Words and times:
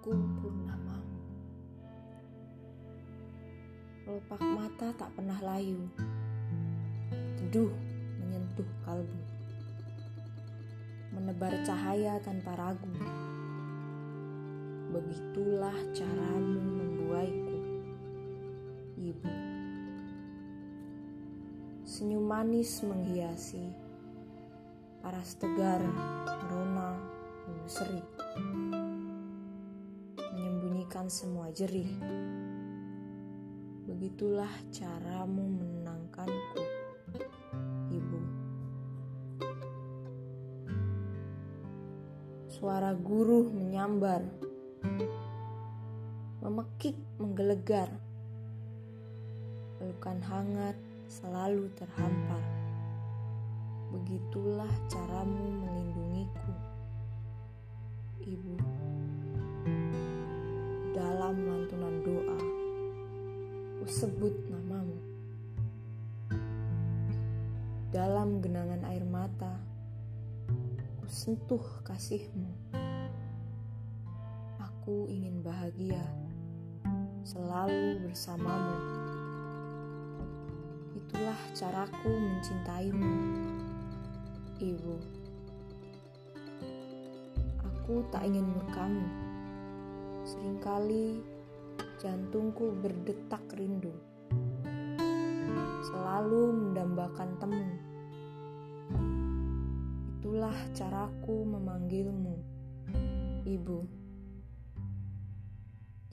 aku 0.00 0.16
purnamamu. 0.16 1.20
Kelopak 4.00 4.40
mata 4.40 4.96
tak 4.96 5.12
pernah 5.12 5.36
layu, 5.44 5.76
teduh 7.36 7.68
menyentuh 8.16 8.64
kalbu, 8.88 9.20
menebar 11.12 11.52
cahaya 11.68 12.16
tanpa 12.24 12.56
ragu. 12.56 12.88
Begitulah 14.88 15.76
caramu 15.92 16.80
membuaiku, 16.80 17.56
ibu. 18.96 19.28
Senyum 21.84 22.24
manis 22.24 22.80
menghiasi, 22.88 23.68
paras 25.04 25.36
tegar 25.36 25.84
merona 26.24 26.96
menyusuri 27.52 28.00
menyembunyikan 30.90 31.06
semua 31.06 31.46
jerih. 31.54 31.86
Begitulah 33.86 34.50
caramu 34.74 35.46
menenangkanku, 35.46 36.62
Ibu. 37.94 38.20
Suara 42.50 42.90
guru 42.98 43.54
menyambar, 43.54 44.26
memekik 46.42 46.98
menggelegar. 47.22 47.94
Pelukan 49.78 50.18
hangat 50.26 50.74
selalu 51.06 51.70
terhampar. 51.78 52.42
Begitulah 53.94 54.74
caramu 54.90 55.54
melindungiku, 55.54 56.39
Dalam 61.00 61.48
lantunan 61.48 61.96
doa 62.04 62.60
sebut 63.90 64.30
namamu. 64.46 65.00
Dalam 67.90 68.38
genangan 68.38 68.86
air 68.86 69.02
mata, 69.02 69.58
ku 71.00 71.06
sentuh 71.10 71.64
kasihmu. 71.82 72.52
Aku 74.62 75.10
ingin 75.10 75.42
bahagia, 75.42 76.04
selalu 77.26 78.04
bersamamu. 78.06 78.78
Itulah 80.94 81.40
caraku 81.50 82.12
mencintaimu, 82.14 83.14
Ibu. 84.62 84.96
Aku 87.58 88.06
tak 88.14 88.22
ingin 88.28 88.46
murkamu. 88.46 89.29
Seringkali 90.30 91.18
jantungku 91.98 92.70
berdetak 92.78 93.42
rindu. 93.58 93.90
Selalu 95.82 96.54
mendambakan 96.54 97.34
temu. 97.42 97.66
Itulah 100.14 100.54
caraku 100.70 101.34
memanggilmu, 101.50 102.38
Ibu. 103.42 103.80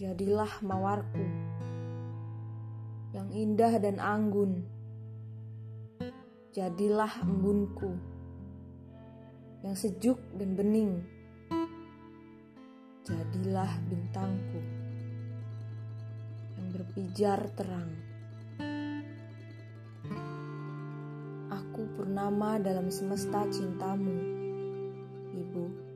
Jadilah 0.01 0.65
mawarku 0.65 1.25
yang 3.13 3.29
indah 3.29 3.77
dan 3.77 4.01
anggun. 4.01 4.65
Jadilah 6.57 7.21
embunku 7.21 7.93
yang 9.61 9.77
sejuk 9.77 10.17
dan 10.33 10.57
bening 10.57 11.16
jadilah 13.07 13.71
bintangku 13.87 14.59
yang 16.59 16.67
berpijar 16.75 17.39
terang. 17.55 17.87
Aku 21.47 21.87
purnama 21.95 22.59
dalam 22.59 22.91
semesta 22.91 23.47
cintamu, 23.47 24.11
Ibu. 25.39 25.86